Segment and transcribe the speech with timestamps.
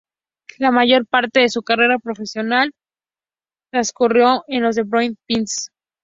[0.57, 2.71] La mayor parte de su carrera profesional
[3.69, 5.69] transcurrió en los Detroit Pistons.